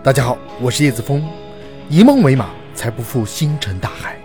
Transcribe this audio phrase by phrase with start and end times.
[0.00, 1.28] 大家好，我是叶子峰，
[1.90, 4.16] 以梦为马，才不负星辰大海。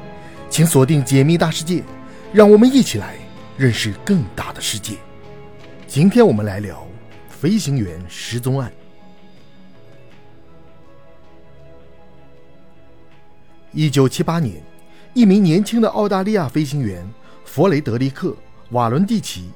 [0.47, 1.83] 请锁定解密大世界，
[2.31, 3.15] 让我们一起来
[3.57, 4.97] 认识更大的世界。
[5.87, 6.87] 今天我们来聊
[7.27, 8.71] 飞行员失踪案。
[13.71, 14.61] 一九七八年，
[15.15, 17.03] 一名年轻的澳大利亚飞行员
[17.45, 18.29] 弗雷德里克·
[18.69, 19.49] 瓦伦蒂奇，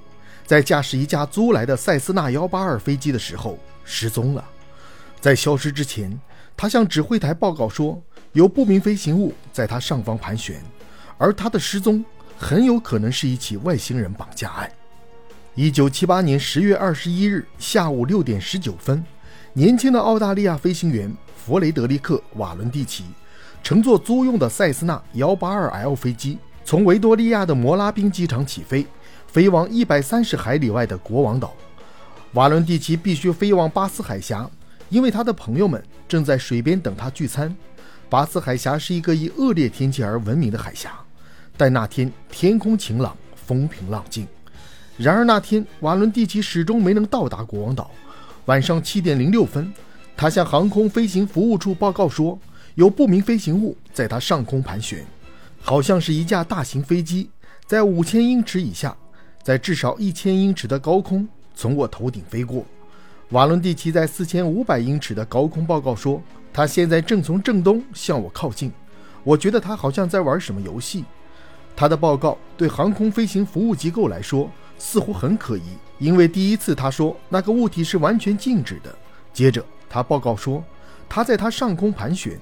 [0.48, 4.44] 在驾驶一架租来的塞斯纳幺八二飞机的时候失踪了。
[5.20, 6.20] 在消失之前，
[6.56, 8.02] 他向指挥台报告说，
[8.34, 10.62] 有不明飞行物在他上方盘旋，
[11.18, 12.04] 而他的失踪
[12.38, 14.72] 很有可能是一起外星人绑架案。
[15.56, 19.04] 一九七八年十月二十一日下午六点十九分，
[19.54, 23.06] 年轻的澳大利亚飞行员弗雷德里克·瓦伦蒂奇
[23.64, 28.86] 乘坐租用的塞斯纳幺八二 L 飞机，从维多利亚的摩拉宾机场起飞，
[29.26, 31.56] 飞往一百三十海里外的国王岛。
[32.34, 34.48] 瓦伦蒂奇必须飞往巴斯海峡。
[34.90, 37.56] 因为他的朋友们正在水边等他聚餐。
[38.10, 40.94] 巴斯海峡是一个以恶劣天气而闻名的海峡，
[41.58, 44.26] 但那天天空晴朗，风平浪静。
[44.96, 47.92] 然而那天瓦伦蒂奇始终没能到达国王岛。
[48.46, 49.74] 晚上七点零六分，
[50.16, 52.40] 他向航空飞行服务处报告说，
[52.76, 55.06] 有不明飞行物在他上空盘旋，
[55.62, 57.30] 好像是一架大型飞机，
[57.66, 58.96] 在五千英尺以下，
[59.44, 62.66] 在至少一千英尺的高空从我头顶飞过。
[63.32, 66.22] 瓦伦蒂奇在四千五百英尺的高空报告说
[66.54, 68.72] ：“他现在正从正东向我靠近。
[69.22, 71.04] 我觉得他好像在玩什么游戏。”
[71.76, 78.96] 他的报告对航空飞行服务机构来说似乎很可疑，因为第一次他说那个物体是完全静止的，
[79.34, 80.64] 接着他报告说
[81.10, 82.40] 他在他上空盘旋，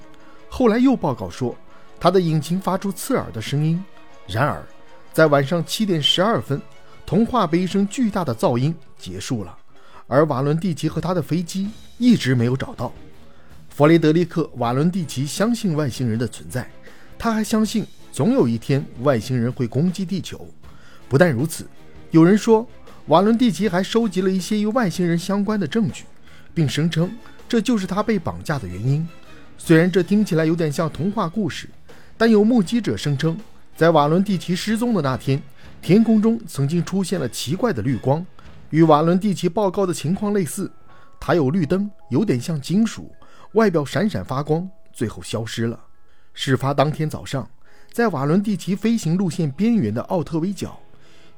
[0.48, 1.52] 后来又报告说
[1.98, 3.84] 他的引擎发出刺耳的声音。
[4.28, 4.64] 然而，
[5.12, 6.62] 在晚上七点十二分，
[7.04, 9.58] 童话被一声巨大的噪音结束了。
[10.06, 11.68] 而瓦伦蒂奇和他的飞机
[11.98, 12.92] 一直没有找到。
[13.68, 16.70] 弗雷德里克·瓦伦蒂奇相信外星人的存在，
[17.18, 20.48] 他还相信总有一天外星人会攻击地球。
[21.08, 21.66] 不但如此，
[22.10, 22.66] 有人说
[23.06, 26.04] 瓦伦蒂奇还收集了一些与外星人相关的证据，
[26.54, 27.10] 并声称
[27.48, 29.06] 这就是他被绑架的原因。
[29.58, 31.68] 虽然这听起来有点像童话故事，
[32.16, 33.38] 但有目击者声称，
[33.76, 35.42] 在瓦伦蒂奇失踪的那天，
[35.82, 38.24] 天空中曾经出现了奇怪的绿光。
[38.70, 40.70] 与瓦伦蒂奇报告的情况类似，
[41.20, 43.14] 它有绿灯，有点像金属，
[43.52, 45.78] 外表闪闪发光，最后消失了。
[46.34, 47.48] 事发当天早上，
[47.92, 50.78] 在瓦伦蒂奇飞行路线边缘的奥特威角，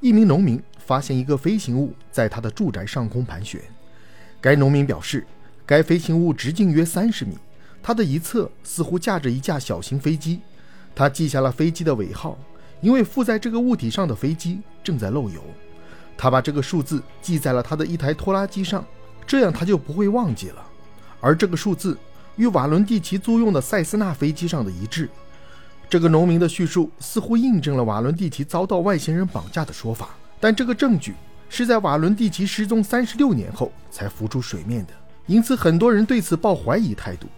[0.00, 3.60] 一名农民发现一个飞行物在他的住宅上空盘旋。
[4.40, 5.26] 该农民表示，
[5.66, 7.36] 该飞行物直径约三十米，
[7.82, 10.40] 它的一侧似乎架着一架小型飞机。
[10.94, 12.36] 他记下了飞机的尾号，
[12.80, 15.42] 因为附在这个物体上的飞机正在漏油。
[16.18, 18.84] 他把这个数字记在了他的一台拖拉机上，
[19.24, 20.62] 这样他就不会忘记了。
[21.20, 21.96] 而这个数字
[22.34, 25.08] 与瓦伦蒂奇租用的塞斯纳飞机上的一致。
[25.88, 31.14] 这个农民的叙述似乎印证了瓦伦蒂奇遭到外星人绑架的说法，但这个证据
[31.48, 34.92] 是在瓦伦蒂奇失踪三十六年后才浮出水面的，
[35.26, 37.28] 因此很多人对此抱怀疑态度。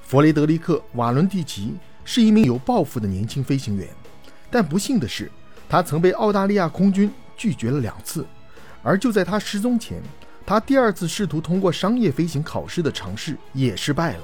[0.00, 1.74] 弗雷德里克·瓦伦蒂奇
[2.04, 3.88] 是一名有抱负的年轻飞行员，
[4.50, 5.30] 但不幸的是，
[5.68, 7.10] 他曾被澳大利亚空军。
[7.42, 8.24] 拒绝了两次，
[8.84, 10.00] 而就在他失踪前，
[10.46, 14.22] 他第二次试图通过商业飞行考试的尝试也失败了。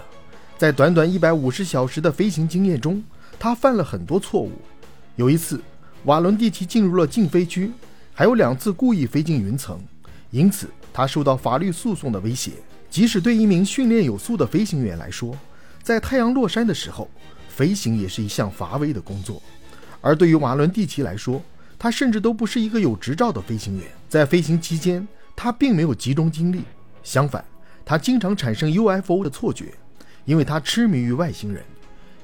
[0.56, 3.02] 在短短一百五十小时的飞行经验中，
[3.36, 4.52] 他犯了很多错误。
[5.16, 5.60] 有一次，
[6.04, 7.72] 瓦伦蒂奇进入了禁飞区，
[8.14, 9.80] 还有两次故意飞进云层，
[10.30, 12.52] 因此他受到法律诉讼的威胁。
[12.88, 15.36] 即使对一名训练有素的飞行员来说，
[15.82, 17.10] 在太阳落山的时候
[17.48, 19.42] 飞行也是一项乏味的工作，
[20.00, 21.42] 而对于瓦伦蒂奇来说，
[21.78, 25.06] 他甚至都不是一个有执照的飞行员，在飞行期间，
[25.36, 26.62] 他并没有集中精力。
[27.04, 27.44] 相反，
[27.84, 29.72] 他经常产生 UFO 的错觉，
[30.24, 31.62] 因为他痴迷于外星人。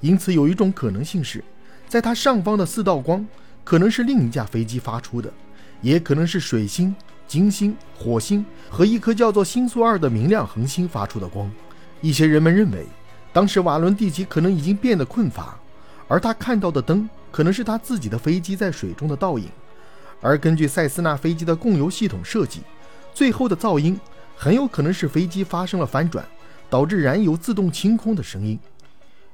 [0.01, 1.43] 因此，有一种可能性是，
[1.89, 3.25] 在他上方的四道光
[3.63, 5.33] 可能是另一架飞机发出的，
[5.81, 6.95] 也可能是水星、
[7.29, 11.51] 金星、火星和一颗叫做星宿二的明亮恒星发出的光。
[12.01, 12.85] 一些人们认为，
[13.33, 15.59] 当时瓦伦蒂奇可能已经变得困乏，
[16.15, 17.11] 而他看到的灯。
[17.33, 19.49] 可能是他自己的飞机在水中的倒影，
[20.21, 22.61] 而根据塞斯纳飞机的供油系统设计，
[23.13, 23.99] 最后的噪音
[24.37, 26.25] 很有可能是飞机发生了翻转，
[26.71, 28.57] 导致燃油自动清空的声音。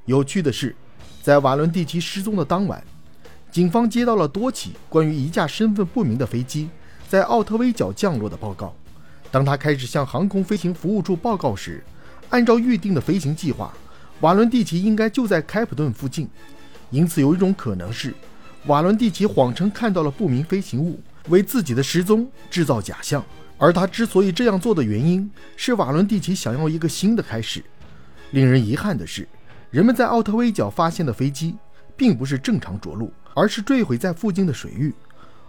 [0.07, 0.75] 有趣的是，
[1.23, 2.83] 在瓦伦蒂奇失踪的当晚，
[3.53, 6.71] 警方接到了多起关于一架身份不明的飞机
[7.07, 8.75] 在奥特威角降落的报告。
[9.31, 11.85] 当他开始向航空飞行服务处报告时，
[12.31, 13.71] 按照预定的飞行计划，
[14.21, 16.27] 瓦伦蒂奇应该就在开普敦附近。
[16.91, 18.13] 因此，有一种可能是，
[18.67, 23.25] 瓦伦蒂奇谎称看到了不明飞行物，为自己的失踪制造假象。
[23.59, 27.63] 而他之所以这样做的原因，是瓦伦蒂奇想要一个新的开始。
[28.33, 29.29] 令人遗憾的是，
[29.71, 31.57] 人们在奥特威角发现的飞机
[31.97, 34.95] 并不是正常着陆，而是坠毁在附近的水域。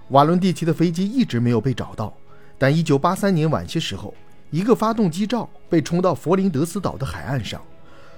[0.10, 2.14] 瓦伦蒂奇的飞机一直没有被找到，
[2.58, 4.14] 但1983年晚些时候，
[4.50, 7.62] 一个发动机罩被冲到佛林德斯岛的海岸上。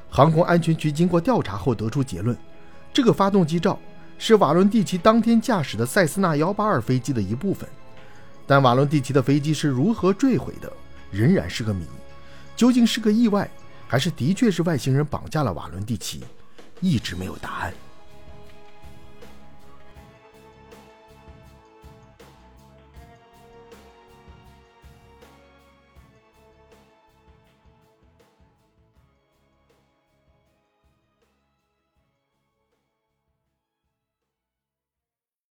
[0.10, 2.36] 航空安全局经过调查后得出结论，
[2.94, 3.80] 这个发动机罩
[4.20, 7.68] 是瓦伦蒂奇当天驾驶的塞斯纳幺八二飞机的一部分。
[8.46, 10.72] 但瓦伦蒂奇的飞机是如何坠毁的，
[11.10, 11.86] 仍然是个谜。
[12.56, 13.50] 究竟是个意外，
[13.88, 16.24] 还是的确是外星人绑架了瓦伦蒂奇，
[16.82, 17.74] 一直没有答案。